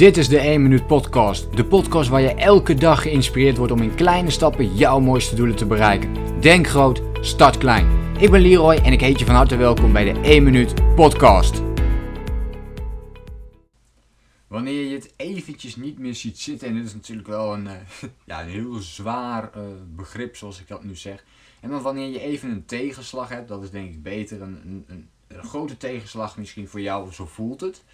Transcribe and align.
Dit 0.00 0.16
is 0.16 0.28
de 0.28 0.38
1 0.38 0.62
Minuut 0.62 0.86
Podcast. 0.86 1.56
De 1.56 1.64
podcast 1.64 2.08
waar 2.08 2.20
je 2.20 2.34
elke 2.34 2.74
dag 2.74 3.02
geïnspireerd 3.02 3.56
wordt 3.56 3.72
om 3.72 3.82
in 3.82 3.94
kleine 3.94 4.30
stappen 4.30 4.74
jouw 4.76 5.00
mooiste 5.00 5.34
doelen 5.34 5.56
te 5.56 5.66
bereiken. 5.66 6.40
Denk 6.40 6.66
groot, 6.66 7.02
start 7.20 7.58
klein. 7.58 8.14
Ik 8.18 8.30
ben 8.30 8.40
Leroy 8.40 8.74
en 8.74 8.92
ik 8.92 9.00
heet 9.00 9.18
je 9.18 9.24
van 9.24 9.34
harte 9.34 9.56
welkom 9.56 9.92
bij 9.92 10.12
de 10.12 10.20
1 10.20 10.42
Minuut 10.42 10.94
Podcast. 10.94 11.62
Wanneer 14.46 14.84
je 14.84 14.94
het 14.94 15.12
eventjes 15.16 15.76
niet 15.76 15.98
meer 15.98 16.14
ziet 16.14 16.38
zitten, 16.38 16.68
en 16.68 16.74
dit 16.74 16.84
is 16.84 16.94
natuurlijk 16.94 17.28
wel 17.28 17.54
een, 17.54 17.64
uh, 17.64 17.72
ja, 18.26 18.42
een 18.42 18.48
heel 18.48 18.74
zwaar 18.74 19.50
uh, 19.56 19.62
begrip 19.96 20.36
zoals 20.36 20.60
ik 20.60 20.68
dat 20.68 20.84
nu 20.84 20.96
zeg. 20.96 21.24
En 21.60 21.70
dan 21.70 21.82
wanneer 21.82 22.08
je 22.08 22.20
even 22.20 22.50
een 22.50 22.64
tegenslag 22.64 23.28
hebt, 23.28 23.48
dat 23.48 23.62
is 23.62 23.70
denk 23.70 23.90
ik 23.90 24.02
beter, 24.02 24.42
een, 24.42 24.84
een, 24.88 25.08
een 25.28 25.44
grote 25.44 25.76
tegenslag 25.76 26.36
misschien 26.36 26.68
voor 26.68 26.80
jou, 26.80 27.12
zo 27.12 27.26
voelt 27.26 27.60
het. 27.60 27.84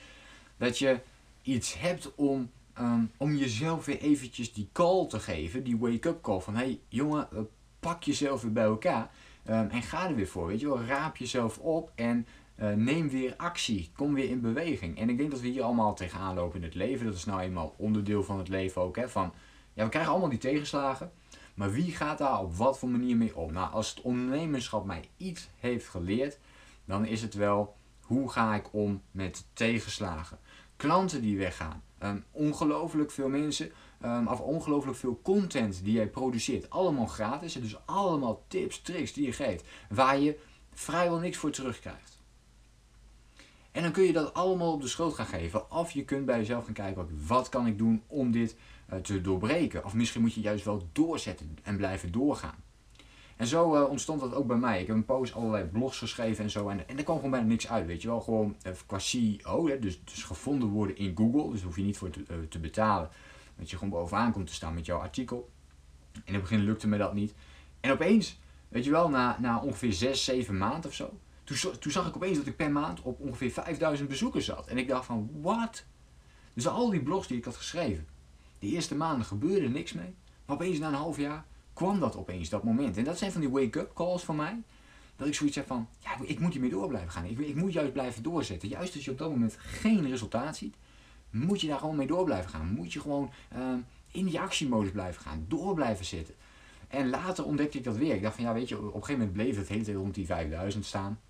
Dat 0.57 0.79
je 0.79 0.98
iets 1.46 1.78
hebt 1.78 2.14
om, 2.14 2.50
ehm, 2.74 3.04
om 3.16 3.34
jezelf 3.34 3.84
weer 3.84 4.00
eventjes 4.00 4.52
die 4.52 4.68
call 4.73 5.06
te 5.06 5.20
geven, 5.20 5.64
die 5.64 5.78
wake-up 5.78 6.23
call 6.23 6.41
van 6.41 6.54
hey 6.54 6.80
jongen, 6.88 7.28
uh, 7.32 7.41
pak 7.80 8.02
jezelf 8.02 8.42
weer 8.42 8.52
bij 8.52 8.64
elkaar 8.64 9.10
um, 9.48 9.68
en 9.68 9.82
ga 9.82 10.09
er 10.09 10.14
weer 10.14 10.27
voor, 10.27 10.46
weet 10.46 10.60
je 10.60 10.66
wel, 10.66 10.84
raap 10.84 11.16
jezelf 11.16 11.59
op 11.59 11.92
en 11.95 12.27
uh, 12.60 12.73
neem 12.73 13.09
weer 13.09 13.34
actie, 13.37 13.90
kom 13.95 14.14
weer 14.14 14.28
in 14.28 14.40
beweging. 14.40 14.98
En 14.98 15.09
ik 15.09 15.18
denk 15.18 15.30
dat 15.30 15.40
we 15.40 15.48
hier 15.48 15.62
allemaal 15.62 15.95
tegenaan 15.95 16.34
lopen 16.34 16.59
in 16.59 16.64
het 16.64 16.74
leven, 16.74 17.06
dat 17.06 17.14
is 17.14 17.24
nou 17.24 17.40
eenmaal 17.40 17.74
onderdeel 17.76 18.23
van 18.23 18.38
het 18.38 18.48
leven 18.48 18.82
ook, 18.82 18.96
hè, 18.96 19.09
van 19.09 19.32
ja, 19.73 19.84
we 19.84 19.90
krijgen 19.90 20.10
allemaal 20.10 20.30
die 20.30 20.38
tegenslagen, 20.38 21.12
maar 21.54 21.73
wie 21.73 21.92
gaat 21.92 22.18
daar 22.18 22.40
op 22.40 22.56
wat 22.56 22.78
voor 22.78 22.88
manier 22.88 23.16
mee 23.16 23.37
om? 23.37 23.52
Nou, 23.52 23.73
als 23.73 23.88
het 23.88 24.01
ondernemerschap 24.01 24.84
mij 24.84 25.09
iets 25.16 25.48
heeft 25.59 25.88
geleerd, 25.88 26.38
dan 26.84 27.06
is 27.06 27.23
het 27.23 27.34
wel 27.34 27.76
hoe 28.01 28.30
ga 28.30 28.54
ik 28.54 28.73
om 28.73 29.02
met 29.10 29.46
tegenslagen 29.52 30.38
klanten 30.77 31.23
die 31.23 31.39
weggaan. 31.39 31.83
Um, 32.03 32.25
ongelooflijk 32.30 33.11
veel 33.11 33.29
mensen, 33.29 33.71
um, 34.05 34.27
of 34.27 34.41
ongelooflijk 34.41 34.97
veel 34.97 35.21
content 35.23 35.85
die 35.85 35.93
jij 35.93 36.09
produceert. 36.09 36.71
Allemaal 36.71 37.07
gratis. 37.07 37.52
Dus 37.52 37.87
allemaal 37.87 38.45
tips, 38.49 38.83
tricks 38.83 39.13
die 39.13 39.27
je 39.27 39.33
geeft. 39.33 39.65
Waar 39.88 40.18
je 40.18 40.38
vrijwel 40.74 41.18
niks 41.18 41.37
voor 41.37 41.51
terugkrijgt. 41.51 42.16
En 43.73 43.83
dan 43.83 43.93
kun 43.93 44.05
je 44.05 44.13
dat 44.13 44.35
allemaal 44.35 44.73
op 44.73 44.80
de 44.83 44.88
schoot 44.88 45.15
gaan 45.15 45.27
geven. 45.27 45.71
Of 45.71 45.91
je 45.91 46.05
kunt 46.05 46.27
bij 46.27 46.38
jezelf 46.38 46.65
gaan 46.65 46.74
kijken, 46.74 47.27
wat 47.27 47.49
kan 47.49 47.66
ik 47.66 47.79
doen 47.79 48.02
om 48.07 48.30
dit 48.30 48.57
uh, 48.93 48.99
te 48.99 49.21
doorbreken? 49.21 49.85
Of 49.85 49.95
misschien 49.95 50.21
moet 50.21 50.35
je 50.35 50.40
juist 50.40 50.65
wel 50.65 50.88
doorzetten 50.93 51.59
en 51.63 51.77
blijven 51.77 52.13
doorgaan. 52.13 52.65
En 53.37 53.46
zo 53.46 53.74
uh, 53.74 53.88
ontstond 53.88 54.20
dat 54.20 54.34
ook 54.34 54.46
bij 54.46 54.56
mij. 54.56 54.80
Ik 54.80 54.87
heb 54.87 54.96
een 54.96 55.04
post 55.04 55.34
allerlei 55.34 55.65
blogs 55.65 55.98
geschreven 55.98 56.45
en 56.45 56.51
zo. 56.51 56.68
En, 56.68 56.88
en 56.88 56.98
er 56.98 57.04
kwam 57.04 57.16
gewoon 57.16 57.30
bijna 57.30 57.46
niks 57.46 57.68
uit, 57.68 57.87
weet 57.87 58.02
je 58.02 58.09
wel. 58.09 58.20
Gewoon 58.20 58.56
uh, 58.66 58.73
qua 58.87 58.98
CEO, 58.98 59.68
hè, 59.68 59.78
dus, 59.78 60.04
dus 60.04 60.23
gevonden 60.23 60.68
worden 60.68 60.96
in 60.96 61.16
Google. 61.16 61.51
Dus 61.51 61.62
hoef 61.62 61.76
je 61.76 61.82
niet 61.82 61.98
voor 61.98 62.10
te, 62.10 62.20
uh, 62.20 62.37
te 62.48 62.59
betalen. 62.59 63.09
Dat 63.59 63.70
je 63.70 63.76
gewoon 63.76 63.98
bovenaan 63.98 64.32
komt 64.32 64.47
te 64.47 64.54
staan 64.54 64.75
met 64.75 64.87
jouw 64.87 64.98
artikel. 64.98 65.50
In 66.25 66.32
het 66.32 66.43
begin 66.43 66.65
lukte 66.65 66.88
me 66.88 66.98
dat 66.98 67.15
niet. 67.15 67.34
En 67.81 67.93
opeens, 67.93 68.41
weet 68.69 68.84
je 68.84 68.91
wel, 68.91 69.09
na, 69.09 69.37
na 69.41 69.60
ongeveer 69.60 69.93
6, 69.93 70.25
7 70.25 70.59
maanden 70.59 70.91
of 70.91 70.94
zo. 70.94 71.19
Toen, 71.44 71.56
toen 71.78 71.93
zag 71.93 72.06
ik 72.06 72.16
opeens 72.16 72.37
dat 72.37 72.47
ik 72.47 72.56
per 72.56 72.71
maand 72.71 73.03
op 73.03 73.21
ongeveer 73.21 73.50
5000 73.50 74.09
bezoekers 74.09 74.44
zat. 74.44 74.66
En 74.66 74.78
ik 74.78 74.88
dacht 74.88 75.04
van, 75.04 75.31
wat? 75.41 75.84
Dus 76.54 76.69
al 76.69 76.91
die 76.91 77.03
blogs 77.03 77.26
die 77.26 77.37
ik 77.37 77.44
had 77.44 77.56
geschreven. 77.56 78.06
De 78.59 78.66
eerste 78.66 78.94
maanden 78.94 79.26
gebeurde 79.26 79.69
niks 79.69 79.93
mee. 79.93 80.15
Maar 80.47 80.56
opeens 80.56 80.78
na 80.78 80.88
een 80.88 80.94
half 80.94 81.16
jaar 81.16 81.47
kwam 81.77 82.00
dat 82.00 82.16
opeens, 82.16 82.49
dat 82.49 82.65
moment. 82.65 82.97
En 82.97 83.05
dat 83.05 83.19
zijn 83.19 83.32
van 83.32 83.41
die 83.41 83.50
wake-up 83.50 83.94
calls 83.94 84.25
van 84.25 84.37
mij. 84.37 84.62
Dat 85.16 85.27
ik 85.27 85.34
zoiets 85.34 85.56
heb 85.56 85.66
van, 85.66 85.88
ja, 85.99 86.10
ik 86.22 86.41
moet 86.41 86.53
hiermee 86.53 86.71
door 86.71 86.88
blijven 86.88 87.10
gaan. 87.10 87.25
Ik, 87.25 87.38
ik 87.38 87.55
moet 87.55 87.72
juist 87.72 87.93
blijven 87.93 88.22
doorzetten. 88.22 88.69
Juist 88.69 88.94
als 88.94 89.05
je 89.05 89.10
op 89.10 89.19
dat 89.19 89.31
moment 89.31 89.56
geen 89.59 90.09
resultaat 90.09 90.56
ziet, 90.56 90.77
moet 91.31 91.60
je 91.60 91.66
daar 91.66 91.78
gewoon 91.78 91.97
mee 91.97 92.06
door 92.06 92.25
blijven 92.25 92.50
gaan. 92.50 92.69
Moet 92.69 92.93
je 92.93 93.00
gewoon 93.00 93.31
uh, 93.56 93.75
in 94.10 94.25
die 94.25 94.41
actiemodus 94.41 94.91
blijven 94.91 95.22
gaan. 95.22 95.44
Door 95.49 95.75
blijven 95.75 96.05
zitten. 96.05 96.34
En 96.88 97.09
later 97.10 97.44
ontdekte 97.44 97.78
ik 97.78 97.84
dat 97.84 97.97
weer. 97.97 98.15
Ik 98.15 98.22
dacht 98.22 98.34
van, 98.34 98.44
ja, 98.44 98.53
weet 98.53 98.69
je, 98.69 98.78
op 98.78 98.84
een 98.84 98.93
gegeven 98.93 99.19
moment 99.19 99.33
bleef 99.33 99.56
het 99.56 99.69
hele 99.69 99.84
tijd 99.84 99.97
rond 99.97 100.15
die 100.15 100.27
5000 100.27 100.84
staan. 100.84 101.21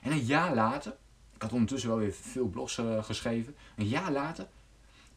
En 0.00 0.12
een 0.12 0.24
jaar 0.24 0.54
later, 0.54 0.96
ik 1.34 1.42
had 1.42 1.52
ondertussen 1.52 1.88
wel 1.88 1.98
weer 1.98 2.12
veel 2.12 2.48
blogs 2.48 2.78
uh, 2.78 3.04
geschreven. 3.04 3.54
Een 3.76 3.88
jaar 3.88 4.12
later 4.12 4.48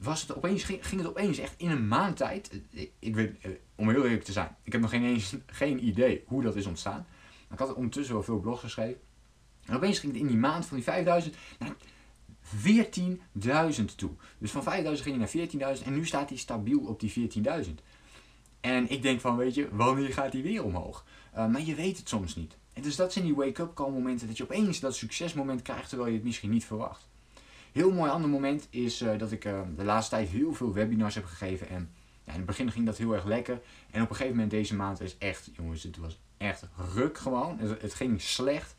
was 0.04 0.22
het 0.22 0.36
opeens, 0.36 0.64
ging, 0.64 1.02
het 1.02 1.08
opeens 1.08 1.38
echt 1.38 1.54
in 1.58 1.70
een 1.70 1.88
maand 1.88 2.18
tijd. 2.18 2.62
Ik, 2.70 2.92
ik 3.00 3.16
weet, 3.16 3.40
eh, 3.42 3.52
om 3.76 3.90
heel 3.90 4.04
eerlijk 4.04 4.24
te 4.24 4.32
zijn, 4.32 4.56
ik 4.64 4.72
heb 4.72 4.82
nog 4.82 4.90
geen, 4.90 5.04
eens, 5.04 5.36
geen 5.46 5.86
idee 5.86 6.24
hoe 6.28 6.44
dat 6.44 6.56
is 6.56 6.66
ontstaan. 6.66 7.06
Maar 7.48 7.60
ik 7.60 7.66
had 7.66 7.76
ondertussen 7.76 8.14
wel 8.14 8.24
veel 8.24 8.40
blogs 8.40 8.62
geschreven. 8.62 9.02
En 9.66 9.76
opeens 9.76 10.00
ging 10.00 10.12
het 10.12 10.22
in 10.22 10.28
die 10.28 10.38
maand 10.38 10.66
van 10.66 10.78
die 10.78 10.86
5000 10.86 11.36
naar 11.60 11.76
14.000 13.80 13.86
toe. 13.96 14.12
Dus 14.38 14.52
van 14.52 14.64
5000 14.64 15.08
ging 15.08 15.32
je 15.32 15.50
naar 15.60 15.76
14.000 15.78 15.86
en 15.86 15.94
nu 15.94 16.06
staat 16.06 16.30
hij 16.30 16.38
stabiel 16.38 16.80
op 16.80 17.00
die 17.00 17.32
14.000. 17.66 17.72
En 18.60 18.90
ik 18.90 19.02
denk 19.02 19.20
van, 19.20 19.38
weet 19.38 19.56
je, 19.56 19.70
wanneer 19.72 20.14
gaat 20.14 20.34
hij 20.34 20.42
weer 20.42 20.64
omhoog? 20.64 21.06
Uh, 21.36 21.48
maar 21.48 21.62
je 21.62 21.76
weet 21.76 21.98
het 21.98 22.10
soms 22.10 22.36
niet. 22.36 22.58
En 22.74 22.82
dus 22.82 22.96
dat 22.96 23.14
zijn 23.14 23.26
die 23.26 23.36
wake-up 23.36 23.74
call 23.74 23.92
momenten 23.92 24.28
dat 24.28 24.38
je 24.38 24.44
opeens 24.44 24.80
dat 24.80 24.96
succesmoment 24.96 25.62
krijgt 25.62 25.90
terwijl 25.90 26.10
je 26.10 26.16
het 26.16 26.26
misschien 26.26 26.50
niet 26.50 26.66
verwacht. 26.66 27.10
Heel 27.72 27.92
mooi 27.92 28.12
ander 28.12 28.30
moment 28.30 28.68
is 28.70 29.02
uh, 29.02 29.18
dat 29.18 29.32
ik 29.32 29.46
uh, 29.46 29.62
de 29.76 29.84
laatste 29.84 30.16
tijd 30.16 30.30
heel 30.30 30.54
veel 30.54 30.74
webinars 30.74 31.16
heb 31.16 31.26
gegeven. 31.26 31.70
En 31.70 31.90
ja, 32.24 32.32
in 32.32 32.38
het 32.38 32.46
begin 32.46 32.72
ging 32.72 32.86
dat 32.86 32.98
heel 32.98 33.14
erg 33.14 33.26
lekker. 33.26 33.62
En 33.92 34.02
op 34.02 34.10
een 34.10 34.16
gegeven 34.16 34.36
moment 34.36 34.52
deze 34.52 34.76
maand 34.76 35.02
is 35.02 35.18
echt, 35.18 35.50
jongens, 35.54 35.84
het 35.84 35.98
was 35.98 36.20
echt 36.38 36.68
ruk 36.94 37.18
gewoon. 37.18 37.60
Het, 37.60 37.94
ging 37.94 38.22
slecht. 38.22 38.76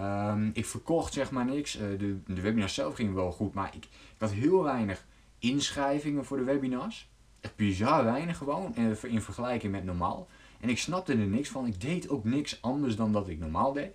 Um, 0.00 0.50
ik 0.54 0.66
verkocht 0.66 1.12
zeg 1.12 1.30
maar 1.30 1.44
niks. 1.44 1.76
Uh, 1.76 1.98
de, 1.98 2.18
de 2.26 2.40
webinars 2.40 2.74
zelf 2.74 2.94
gingen 2.94 3.14
wel 3.14 3.32
goed, 3.32 3.54
maar 3.54 3.74
ik, 3.74 3.88
had 4.18 4.30
heel 4.30 4.62
weinig 4.62 5.04
inschrijvingen 5.38 6.24
voor 6.24 6.36
de 6.36 6.44
webinars. 6.44 7.10
Echt 7.40 7.56
bizar 7.56 8.04
weinig 8.04 8.36
gewoon, 8.36 8.76
in 9.02 9.22
vergelijking 9.22 9.72
met 9.72 9.84
normaal. 9.84 10.28
En 10.60 10.68
ik 10.68 10.78
snapte 10.78 11.12
er 11.12 11.26
niks 11.26 11.48
van. 11.48 11.66
Ik 11.66 11.80
deed 11.80 12.08
ook 12.08 12.24
niks 12.24 12.62
anders 12.62 12.96
dan 12.96 13.12
dat 13.12 13.28
ik 13.28 13.38
normaal 13.38 13.72
deed. 13.72 13.90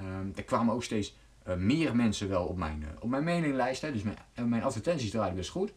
Um, 0.00 0.32
er 0.34 0.44
kwamen 0.44 0.74
ook 0.74 0.84
steeds 0.84 1.16
uh, 1.48 1.54
meer 1.54 1.96
mensen 1.96 2.28
wel 2.28 2.44
op 2.44 2.56
mijn, 2.56 2.80
uh, 2.82 2.88
op 2.98 3.08
mijn 3.08 3.24
mailinglijst. 3.24 3.82
Hè. 3.82 3.92
Dus 3.92 4.02
mijn, 4.02 4.48
mijn 4.48 4.62
advertenties 4.62 5.10
draaiden 5.10 5.36
best 5.36 5.50
goed. 5.50 5.72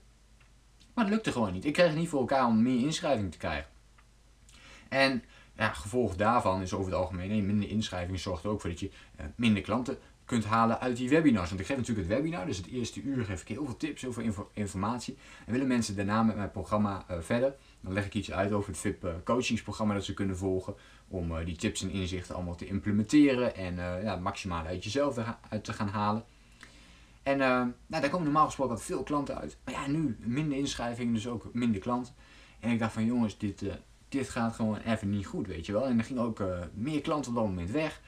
Maar 0.94 1.06
het 1.06 1.14
lukte 1.14 1.32
gewoon 1.32 1.54
niet. 1.54 1.66
Ik 1.66 1.74
kreeg 1.74 1.88
het 1.88 1.98
niet 1.98 2.10
voor 2.10 2.20
elkaar 2.20 2.48
om 2.48 2.62
meer 2.62 2.84
inschrijving 2.84 3.32
te 3.32 3.38
krijgen. 3.38 3.70
En 4.90 5.24
ja, 5.54 5.74
gevolg 5.74 6.16
daarvan 6.16 6.62
is 6.62 6.74
over 6.74 6.92
het 6.92 7.02
algemeen 7.02 7.46
minder 7.46 7.70
inschrijving 7.70 8.20
zorgt 8.20 8.44
er 8.44 8.50
ook 8.50 8.62
voor 8.62 8.70
dat 8.70 8.80
je 8.80 8.92
minder 9.36 9.62
klanten 9.62 9.98
kunt 10.26 10.46
halen 10.46 10.80
uit 10.80 10.98
die 10.98 11.10
webinars. 11.10 11.50
Want 11.50 11.62
ik 11.62 11.68
geef 11.68 11.78
natuurlijk 11.78 12.08
het 12.08 12.18
webinar, 12.18 12.46
dus 12.46 12.58
het 12.58 12.68
eerste 12.68 13.02
uur 13.02 13.26
geef 13.26 13.42
ik 13.42 13.48
heel 13.48 13.66
veel 13.66 13.78
tips, 13.78 14.02
heel 14.02 14.14
veel 14.14 14.24
info 14.24 14.50
informatie. 14.54 15.18
En 15.46 15.52
willen 15.52 15.68
mensen 15.68 15.96
daarna 15.96 16.24
met 16.24 16.36
mijn 16.36 16.52
programma 16.52 17.06
verder, 17.20 17.56
dan 17.86 17.94
leg 17.94 18.06
ik 18.06 18.14
iets 18.14 18.32
uit 18.32 18.52
over 18.52 18.70
het 18.70 18.80
VIP 18.80 19.04
uh, 19.04 19.12
coachingsprogramma 19.24 19.94
dat 19.94 20.04
ze 20.04 20.14
kunnen 20.14 20.38
volgen. 20.38 20.76
Om 21.08 21.32
uh, 21.32 21.46
die 21.46 21.56
tips 21.56 21.82
en 21.82 21.90
inzichten 21.90 22.36
allemaal 22.36 22.56
te 22.56 22.68
implementeren 22.68 23.56
en 23.56 23.76
ja, 24.04 24.16
maximaal 24.16 24.66
uit 24.66 24.84
jezelf 24.84 25.18
uit 25.50 25.64
te 25.64 25.74
gaan 25.74 25.88
halen. 25.88 26.24
En 27.24 27.38
nou, 27.38 27.72
daar 27.88 28.10
komen 28.10 28.24
normaal 28.24 28.46
gesproken 28.46 28.80
veel 28.80 29.04
klanten 29.04 29.38
uit. 29.38 29.58
Maar 29.64 29.74
ja, 29.74 29.88
nu 29.88 30.18
minder 30.20 30.58
inschrijvingen, 30.58 31.14
dus 31.14 31.28
ook 31.28 31.54
minder 31.54 31.82
klanten. 31.82 32.14
En 32.60 32.72
ik 32.72 32.80
dacht 32.80 32.94
van 32.94 33.06
jongens, 33.06 33.38
dit, 33.38 33.64
dit 34.10 34.30
gaat 34.30 34.56
gewoon 34.56 34.78
even 34.78 35.10
niet 35.10 35.26
goed, 35.26 35.48
weet 35.48 35.66
je 35.66 35.72
wel. 35.72 35.86
En 35.86 35.98
er 35.98 36.04
gingen 36.04 36.24
ook 36.24 36.44
meer 36.74 37.02
klanten 37.02 37.32
op 37.32 37.38
dat 37.38 37.48
moment 37.48 37.72
weg. 37.72 38.02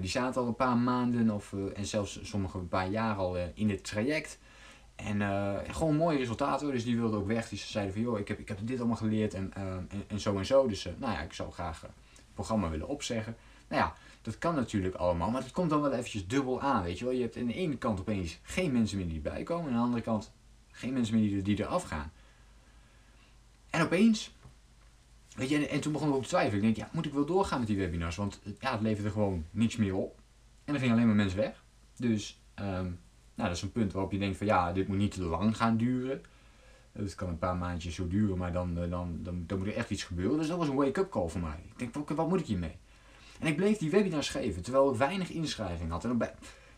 Die 0.00 0.10
zaten 0.10 0.40
al 0.40 0.46
een 0.46 0.56
paar 0.56 0.76
maanden 0.76 1.30
of, 1.30 1.54
en 1.74 1.86
zelfs 1.86 2.20
sommige 2.22 2.58
een 2.58 2.68
paar 2.68 2.88
jaar 2.88 3.16
al 3.16 3.36
in 3.54 3.70
het 3.70 3.84
traject. 3.84 4.38
En 4.98 5.20
gewoon 5.74 5.96
mooie 5.96 6.18
resultaten, 6.18 6.70
dus 6.70 6.84
die 6.84 6.96
wilden 6.96 7.20
ook 7.20 7.26
weg. 7.26 7.48
Die 7.48 7.58
zeiden 7.58 7.92
van, 7.92 8.02
joh, 8.02 8.18
ik 8.18 8.28
heb, 8.28 8.38
ik 8.38 8.48
heb 8.48 8.58
dit 8.62 8.78
allemaal 8.78 8.96
geleerd 8.96 9.34
en, 9.34 9.52
en, 9.54 9.88
en, 10.06 10.20
zo 10.20 10.36
en 10.36 10.46
zo. 10.46 10.66
Dus 10.66 10.84
nou 10.84 11.12
ja, 11.12 11.20
ik 11.20 11.32
zou 11.32 11.52
graag 11.52 11.80
het 11.80 11.90
programma 12.34 12.70
willen 12.70 12.88
opzeggen. 12.88 13.36
Nou 13.68 13.82
ja, 13.82 13.94
dat 14.22 14.38
kan 14.38 14.54
natuurlijk 14.54 14.94
allemaal, 14.94 15.30
maar 15.30 15.42
het 15.42 15.52
komt 15.52 15.70
dan 15.70 15.80
wel 15.80 15.92
eventjes 15.92 16.26
dubbel 16.26 16.60
aan, 16.60 16.82
weet 16.82 16.98
je 16.98 17.04
wel. 17.04 17.14
Je 17.14 17.22
hebt 17.22 17.36
aan 17.36 17.46
de 17.46 17.54
ene 17.54 17.76
kant 17.76 18.00
opeens 18.00 18.38
geen 18.42 18.72
mensen 18.72 18.96
meer 18.98 19.06
die 19.06 19.16
erbij 19.16 19.42
komen. 19.42 19.64
En 19.64 19.70
aan 19.70 19.78
de 19.78 19.84
andere 19.84 20.02
kant 20.02 20.32
geen 20.70 20.92
mensen 20.92 21.14
meer 21.14 21.28
die, 21.28 21.42
die 21.42 21.60
eraf 21.60 21.82
gaan. 21.82 22.12
En 23.70 23.82
opeens 23.82 24.32
Weet 25.38 25.48
je, 25.48 25.66
en, 25.66 25.80
toen 25.80 25.92
begon 25.92 26.08
ik 26.08 26.14
ook 26.14 26.22
te 26.22 26.28
twijfelen. 26.28 26.56
Ik 26.56 26.62
denk, 26.62 26.76
ja, 26.76 26.88
moet 26.92 27.06
ik 27.06 27.12
wel 27.12 27.26
doorgaan 27.26 27.58
met 27.58 27.68
die 27.68 27.76
webinars? 27.76 28.16
Want 28.16 28.40
ja, 28.60 28.72
het 28.72 28.80
leverde 28.80 29.10
gewoon 29.10 29.44
niks 29.50 29.76
meer 29.76 29.94
op. 29.94 30.20
En 30.64 30.74
er 30.74 30.80
gingen 30.80 30.94
alleen 30.94 31.06
maar 31.06 31.16
mensen 31.16 31.38
weg. 31.38 31.64
Dus 31.96 32.40
um, 32.60 33.00
nou, 33.38 33.48
dat 33.48 33.56
is 33.56 33.62
een 33.62 33.72
punt 33.72 33.92
waarop 33.92 34.12
je 34.12 34.18
denkt 34.18 34.36
van 34.36 34.46
ja, 34.46 34.72
dit 34.72 34.88
moet 34.88 34.96
niet 34.96 35.12
te 35.12 35.22
lang 35.22 35.56
gaan 35.56 35.76
duren. 35.76 36.22
Het 36.92 37.14
kan 37.14 37.28
een 37.28 37.38
paar 37.38 37.56
maandjes 37.56 37.94
zo 37.94 38.08
duren, 38.08 38.38
maar 38.38 38.52
dan, 38.52 38.74
dan, 38.74 38.90
dan, 39.22 39.44
dan 39.46 39.58
moet 39.58 39.66
er 39.66 39.74
echt 39.76 39.90
iets 39.90 40.04
gebeuren. 40.04 40.38
Dus 40.38 40.48
dat 40.48 40.58
was 40.58 40.68
een 40.68 40.74
wake-up 40.74 41.10
call 41.10 41.28
voor 41.28 41.40
mij. 41.40 41.62
Ik 41.66 41.78
denk, 41.78 41.94
wat, 41.94 42.08
wat 42.08 42.28
moet 42.28 42.40
ik 42.40 42.46
hiermee? 42.46 42.76
En 43.40 43.46
ik 43.46 43.56
bleef 43.56 43.78
die 43.78 43.90
webinars 43.90 44.28
geven, 44.28 44.62
terwijl 44.62 44.90
ik 44.90 44.98
weinig 44.98 45.30
inschrijving 45.30 45.90
had. 45.90 46.04
En 46.04 46.10
op, 46.10 46.34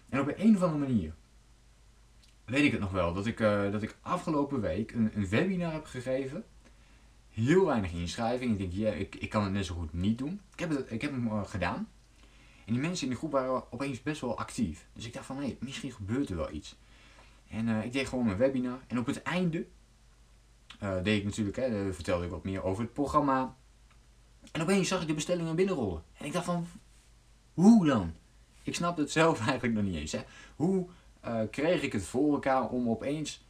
en 0.08 0.20
op 0.20 0.32
een 0.36 0.56
of 0.56 0.62
andere 0.62 0.86
manier 0.86 1.14
weet 2.44 2.64
ik 2.64 2.72
het 2.72 2.80
nog 2.80 2.90
wel, 2.90 3.12
dat 3.12 3.26
ik, 3.26 3.40
uh, 3.40 3.72
dat 3.72 3.82
ik 3.82 3.96
afgelopen 4.00 4.60
week 4.60 4.92
een, 4.92 5.10
een 5.14 5.28
webinar 5.28 5.72
heb 5.72 5.84
gegeven 5.84 6.44
heel 7.30 7.66
weinig 7.66 7.92
inschrijving. 7.92 8.52
Ik 8.52 8.58
denk, 8.58 8.72
ja, 8.72 8.90
ik, 8.90 9.14
ik 9.14 9.28
kan 9.28 9.42
het 9.44 9.52
net 9.52 9.66
zo 9.66 9.74
goed 9.74 9.92
niet 9.92 10.18
doen. 10.18 10.40
Ik 10.52 10.58
heb, 10.58 10.70
het, 10.70 10.90
ik 10.90 11.02
heb 11.02 11.10
hem 11.10 11.44
gedaan. 11.44 11.88
En 12.70 12.76
die 12.76 12.84
mensen 12.84 13.06
in 13.06 13.12
de 13.12 13.18
groep 13.18 13.32
waren 13.32 13.72
opeens 13.72 14.02
best 14.02 14.20
wel 14.20 14.38
actief. 14.38 14.86
Dus 14.92 15.06
ik 15.06 15.12
dacht 15.12 15.26
van, 15.26 15.36
hé, 15.36 15.42
hey, 15.42 15.56
misschien 15.60 15.92
gebeurt 15.92 16.28
er 16.28 16.36
wel 16.36 16.50
iets. 16.50 16.76
En 17.48 17.68
uh, 17.68 17.84
ik 17.84 17.92
deed 17.92 18.08
gewoon 18.08 18.24
mijn 18.24 18.36
webinar. 18.36 18.78
En 18.86 18.98
op 18.98 19.06
het 19.06 19.22
einde 19.22 19.66
uh, 20.82 21.02
deed 21.02 21.18
ik 21.18 21.24
natuurlijk, 21.24 21.56
hè, 21.56 21.92
vertelde 21.92 22.24
ik 22.24 22.30
wat 22.30 22.44
meer 22.44 22.62
over 22.62 22.82
het 22.82 22.92
programma. 22.92 23.56
En 24.52 24.62
opeens 24.62 24.88
zag 24.88 25.00
ik 25.00 25.06
de 25.06 25.14
bestellingen 25.14 25.56
binnenrollen. 25.56 26.02
En 26.16 26.26
ik 26.26 26.32
dacht 26.32 26.44
van, 26.44 26.66
hoe 27.54 27.86
dan? 27.86 28.14
Ik 28.62 28.74
snapte 28.74 29.00
het 29.00 29.10
zelf 29.10 29.38
eigenlijk 29.48 29.74
nog 29.74 29.84
niet 29.84 29.96
eens. 29.96 30.12
Hè. 30.12 30.20
Hoe 30.56 30.86
uh, 31.24 31.40
kreeg 31.50 31.82
ik 31.82 31.92
het 31.92 32.04
voor 32.04 32.32
elkaar 32.32 32.68
om 32.68 32.88
opeens 32.88 33.44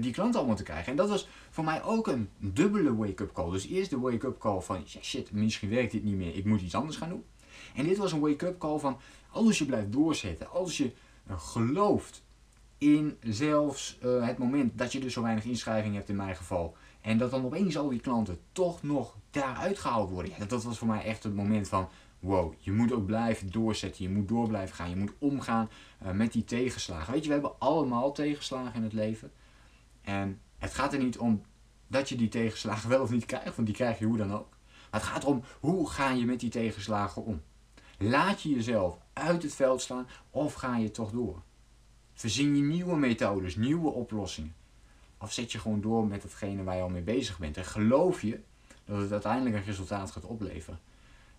die 0.00 0.12
klanten 0.12 0.38
allemaal 0.38 0.56
te 0.56 0.62
krijgen? 0.62 0.90
En 0.90 0.96
dat 0.96 1.08
was 1.08 1.28
voor 1.50 1.64
mij 1.64 1.82
ook 1.82 2.06
een 2.06 2.28
dubbele 2.38 2.96
wake-up 2.96 3.32
call. 3.32 3.50
Dus 3.50 3.66
eerst 3.66 3.90
de 3.90 3.98
wake-up 3.98 4.38
call 4.38 4.60
van, 4.60 4.84
shit, 4.86 5.32
misschien 5.32 5.70
werkt 5.70 5.92
dit 5.92 6.04
niet 6.04 6.16
meer, 6.16 6.34
ik 6.34 6.44
moet 6.44 6.60
iets 6.60 6.74
anders 6.74 6.96
gaan 6.96 7.08
doen. 7.08 7.24
En 7.74 7.84
dit 7.84 7.96
was 7.96 8.12
een 8.12 8.20
wake-up 8.20 8.58
call 8.58 8.78
van, 8.78 8.98
als 9.30 9.58
je 9.58 9.66
blijft 9.66 9.92
doorzetten, 9.92 10.50
als 10.50 10.76
je 10.76 10.92
uh, 11.30 11.40
gelooft 11.40 12.24
in 12.78 13.16
zelfs 13.20 13.98
het 14.00 14.38
moment 14.38 14.78
dat 14.78 14.92
je 14.92 15.00
dus 15.00 15.12
zo 15.12 15.22
weinig 15.22 15.44
inschrijving 15.44 15.94
hebt 15.94 16.08
in 16.08 16.16
mijn 16.16 16.36
geval. 16.36 16.76
En 17.06 17.18
dat 17.18 17.30
dan 17.30 17.44
opeens 17.44 17.76
al 17.76 17.88
die 17.88 18.00
klanten 18.00 18.38
toch 18.52 18.82
nog 18.82 19.16
daaruit 19.30 19.78
gehaald 19.78 20.10
worden. 20.10 20.32
Ja, 20.38 20.44
dat, 20.44 20.64
was 20.64 20.78
voor 20.78 20.88
mij 20.88 21.04
echt 21.04 21.22
het 21.22 21.34
moment 21.34 21.68
van, 21.68 21.88
wow, 22.18 22.54
je 22.58 22.72
moet 22.72 22.92
ook 22.92 23.06
blijven 23.06 23.50
doorzetten. 23.50 24.04
Je 24.04 24.10
moet 24.10 24.28
door 24.28 24.48
blijven 24.48 24.76
gaan. 24.76 24.90
Je 24.90 24.96
moet 24.96 25.12
omgaan 25.18 25.68
uh, 26.02 26.10
met 26.10 26.32
die 26.32 26.44
tegenslagen. 26.44 27.12
Weet 27.12 27.22
je, 27.22 27.26
we 27.26 27.34
hebben 27.34 27.58
allemaal 27.58 28.12
tegenslagen 28.12 28.74
in 28.74 28.82
het 28.82 28.92
leven. 28.92 29.32
En 30.02 30.40
het 30.58 30.74
gaat 30.74 30.92
er 30.92 30.98
niet 30.98 31.18
om 31.18 31.42
dat 31.86 32.08
je 32.08 32.16
die 32.16 32.28
tegenslagen 32.28 32.88
wel 32.88 33.02
of 33.02 33.10
niet 33.10 33.26
krijgt, 33.26 33.56
want 33.56 33.66
die 33.66 33.76
krijg 33.76 33.98
je 33.98 34.04
hoe 34.04 34.16
dan 34.16 34.32
ook. 34.32 34.56
Het 34.90 35.02
gaat 35.02 35.22
erom 35.22 35.42
hoe 35.60 35.90
ga 35.90 36.10
je 36.10 36.24
met 36.24 36.40
die 36.40 36.50
tegenslagen 36.50 37.24
om. 37.24 37.42
Laat 37.98 38.42
je 38.42 38.50
jezelf 38.50 38.98
uit 39.12 39.42
het 39.42 39.54
veld 39.54 39.82
slaan 39.82 40.06
of 40.30 40.54
ga 40.54 40.76
je 40.76 40.90
toch 40.90 41.10
door? 41.10 41.42
Verzin 42.14 42.56
je 42.56 42.62
nieuwe 42.62 42.96
methodes, 42.96 43.56
nieuwe 43.56 43.90
oplossingen. 43.90 44.54
Of 45.18 45.32
zet 45.32 45.52
je 45.52 45.58
gewoon 45.58 45.80
door 45.80 46.06
met 46.06 46.22
hetgene 46.22 46.62
waar 46.62 46.76
je 46.76 46.82
al 46.82 46.88
mee 46.88 47.02
bezig 47.02 47.38
bent. 47.38 47.56
En 47.56 47.64
geloof 47.64 48.22
je 48.22 48.40
dat 48.84 49.00
het 49.00 49.12
uiteindelijk 49.12 49.56
een 49.56 49.64
resultaat 49.64 50.10
gaat 50.10 50.24
opleveren. 50.24 50.80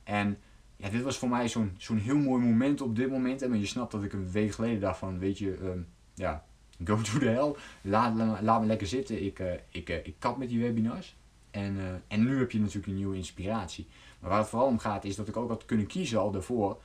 En 0.03 0.37
ja, 0.75 0.89
dit 0.89 1.01
was 1.01 1.17
voor 1.17 1.29
mij 1.29 1.47
zo'n 1.47 1.97
heel 1.97 2.17
mooi 2.17 2.43
moment 2.43 2.81
op 2.81 2.95
dit 2.95 3.09
moment. 3.09 3.41
En 3.41 3.59
je 3.59 3.65
snapt 3.65 3.91
dat 3.91 4.03
ik 4.03 4.13
een 4.13 4.31
week 4.31 4.51
geleden 4.51 4.79
dacht 4.79 4.99
van, 4.99 5.19
weet 5.19 5.37
je, 5.37 5.57
um, 5.61 5.87
ja, 6.13 6.45
go 6.83 7.01
to 7.01 7.19
the 7.19 7.25
hell. 7.25 7.53
Laat, 7.81 8.41
laat 8.41 8.61
me 8.61 8.65
lekker 8.65 8.87
zitten. 8.87 9.23
Ik, 9.23 9.39
uh, 9.39 9.53
ik, 9.69 9.89
uh, 9.89 9.95
ik 9.95 10.15
kap 10.19 10.37
met 10.37 10.49
die 10.49 10.61
webinars. 10.61 11.15
En, 11.51 11.75
uh, 11.75 11.83
en 12.07 12.23
nu 12.23 12.39
heb 12.39 12.51
je 12.51 12.59
natuurlijk 12.59 12.87
een 12.87 12.95
nieuwe 12.95 13.15
inspiratie. 13.15 13.87
Maar 14.19 14.29
waar 14.29 14.39
het 14.39 14.49
vooral 14.49 14.67
om 14.67 14.79
gaat 14.79 15.03
is 15.03 15.15
dat 15.15 15.27
ik 15.27 15.37
ook 15.37 15.49
had 15.49 15.65
kunnen 15.65 15.87
kiezen 15.87 16.19
al 16.19 16.31
daarvoor. 16.31 16.81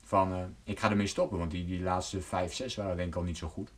Van, 0.00 0.54
ik 0.64 0.78
ga 0.78 0.90
ermee 0.90 1.06
stoppen. 1.06 1.38
Want 1.38 1.50
die, 1.50 1.66
die 1.66 1.82
laatste 1.82 2.20
5, 2.20 2.54
6 2.54 2.74
waren 2.74 2.96
denk 2.96 3.08
ik 3.08 3.16
al 3.16 3.22
niet 3.22 3.38
zo 3.38 3.48
goed. 3.48 3.72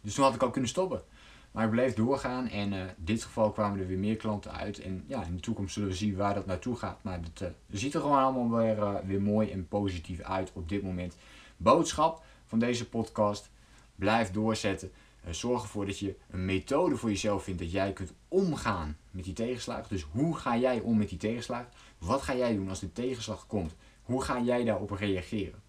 Dus 0.00 0.14
toen 0.14 0.24
had 0.24 0.34
ik 0.34 0.42
al 0.42 0.50
kunnen 0.50 0.70
stoppen. 0.70 1.02
Maar 1.50 1.64
ik 1.64 1.70
bleef 1.70 1.94
doorgaan 1.94 2.48
en 2.48 2.72
uh, 2.72 2.80
in 2.80 2.94
dit 2.96 3.22
geval 3.22 3.50
kwamen 3.50 3.80
er 3.80 3.86
weer 3.86 3.98
meer 3.98 4.16
klanten 4.16 4.52
uit. 4.52 4.80
En 4.80 5.04
ja, 5.06 5.24
in 5.24 5.34
de 5.34 5.40
toekomst 5.40 5.74
zullen 5.74 5.88
we 5.88 5.94
zien 5.94 6.16
waar 6.16 6.34
dat 6.34 6.46
naartoe 6.46 6.76
gaat. 6.76 7.02
Maar 7.02 7.20
het 7.22 7.40
uh, 7.40 7.48
ziet 7.70 7.94
er 7.94 8.00
gewoon 8.00 8.18
allemaal 8.18 8.58
weer, 8.58 9.06
weer 9.06 9.22
mooi 9.22 9.50
en 9.50 9.68
positief 9.68 10.20
uit 10.20 10.50
op 10.52 10.68
dit 10.68 10.82
moment. 10.82 11.16
Boodschap 11.56 12.24
van 12.46 12.58
deze 12.58 12.88
podcast. 12.88 13.50
Blijf 13.94 14.30
doorzetten. 14.30 14.92
Zorg 15.30 15.62
ervoor 15.62 15.86
dat 15.86 15.98
je 15.98 16.16
een 16.30 16.44
methode 16.44 16.96
voor 16.96 17.08
jezelf 17.08 17.44
vindt 17.44 17.60
dat 17.60 17.72
jij 17.72 17.92
kunt 17.92 18.12
omgaan 18.28 18.96
met 19.10 19.24
die 19.24 19.32
tegenslag. 19.32 19.88
Dus 19.88 20.06
hoe 20.10 20.36
ga 20.36 20.56
jij 20.56 20.80
om 20.80 20.98
met 20.98 21.08
die 21.08 21.18
tegenslag? 21.18 21.66
Wat 21.98 22.22
ga 22.22 22.36
jij 22.36 22.54
doen 22.54 22.68
als 22.68 22.80
de 22.80 22.92
tegenslag 22.92 23.46
komt? 23.46 23.74
Hoe 24.02 24.22
ga 24.22 24.40
jij 24.40 24.64
daarop 24.64 24.90
reageren? 24.90 25.62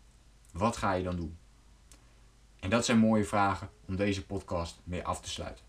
Wat 0.51 0.77
ga 0.77 0.93
je 0.93 1.03
dan 1.03 1.15
doen? 1.15 1.37
En 2.59 2.69
dat 2.69 2.85
zijn 2.85 2.97
mooie 2.97 3.25
vragen 3.25 3.69
om 3.85 3.95
deze 3.95 4.25
podcast 4.25 4.79
mee 4.83 5.03
af 5.03 5.21
te 5.21 5.29
sluiten. 5.29 5.65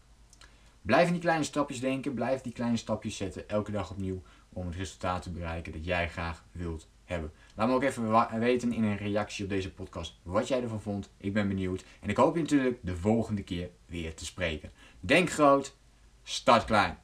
Blijf 0.82 1.06
in 1.06 1.12
die 1.12 1.23
kleine 1.23 1.44
stapjes 1.44 1.81
denken, 1.81 2.14
blijf 2.14 2.40
die 2.40 2.52
kleine 2.52 2.76
stapjes 2.76 3.17
zetten, 3.17 3.49
elke 3.49 3.70
dag 3.70 3.90
opnieuw, 3.90 4.23
om 4.49 4.67
het 4.67 4.76
resultaat 4.76 5.23
te 5.23 5.31
bereiken 5.31 5.73
dat 5.73 5.85
jij 5.85 6.08
graag 6.08 6.44
wilt 6.52 6.88
hebben. 7.05 7.32
Laat 7.62 7.70
me 7.70 7.76
ook 7.76 7.82
even 7.82 8.41
weten 8.41 8.73
in 8.73 8.82
een 8.82 8.97
reactie 8.97 9.44
op 9.44 9.50
deze 9.50 9.73
podcast 9.73 10.19
wat 10.23 10.49
jij 10.49 10.62
ervan 10.62 10.81
vond. 10.81 11.11
Ik 11.17 11.32
ben 11.32 11.49
benieuwd 11.49 11.85
en 12.00 12.09
ik 12.09 12.17
hoop 12.17 12.35
je 12.35 12.41
natuurlijk 12.41 12.79
de 12.81 12.97
volgende 12.97 13.43
keer 13.43 13.69
weer 13.87 14.14
te 14.14 14.25
spreken. 14.25 14.70
Denk 15.00 15.31
groot, 15.31 15.76
start 16.23 16.64
klein. 16.64 16.99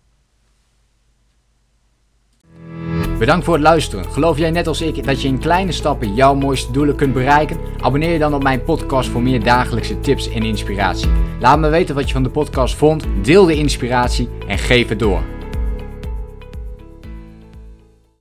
Bedankt 3.19 3.45
voor 3.45 3.55
het 3.55 3.63
luisteren. 3.63 4.05
Geloof 4.05 4.39
jij 4.39 4.51
net 4.51 4.67
als 4.67 4.81
ik 4.81 5.05
dat 5.05 5.23
je 5.23 5.29
in 5.29 5.39
kleine 5.39 5.73
stappen 5.73 6.15
jouw 6.15 6.35
mooiste 6.35 6.73
doelen 6.73 6.97
kunt 6.97 7.13
bereiken? 7.13 7.59
Abonneer 7.81 8.13
je 8.13 8.19
dan 8.19 8.35
op 8.35 8.43
mijn 8.43 8.65
podcast 8.65 9.09
voor 9.09 9.23
meer 9.23 9.43
dagelijkse 9.43 10.01
tips 10.01 10.31
en 10.31 10.43
inspiratie. 10.43 11.11
Laat 11.41 11.59
me 11.59 11.69
weten 11.69 11.95
wat 11.95 12.07
je 12.07 12.13
van 12.13 12.23
de 12.23 12.31
podcast 12.31 12.75
vond, 12.75 13.05
deel 13.23 13.45
de 13.45 13.57
inspiratie 13.57 14.29
en 14.47 14.59
geef 14.59 14.89
het 14.89 14.99
door. 14.99 15.38